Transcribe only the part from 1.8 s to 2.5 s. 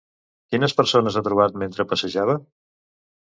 passejava?